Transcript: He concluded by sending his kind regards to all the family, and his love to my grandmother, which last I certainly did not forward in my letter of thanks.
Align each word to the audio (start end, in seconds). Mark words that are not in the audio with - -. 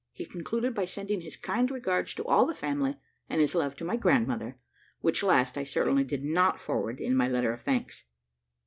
He 0.11 0.25
concluded 0.25 0.73
by 0.73 0.85
sending 0.85 1.21
his 1.21 1.35
kind 1.35 1.69
regards 1.69 2.15
to 2.15 2.25
all 2.25 2.47
the 2.47 2.55
family, 2.55 2.97
and 3.29 3.39
his 3.39 3.53
love 3.53 3.75
to 3.75 3.85
my 3.85 3.97
grandmother, 3.97 4.57
which 5.01 5.21
last 5.21 5.59
I 5.59 5.63
certainly 5.63 6.03
did 6.03 6.23
not 6.23 6.59
forward 6.59 6.99
in 6.99 7.15
my 7.15 7.27
letter 7.27 7.53
of 7.53 7.61
thanks. 7.61 8.05